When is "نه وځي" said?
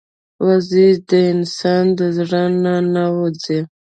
2.93-3.59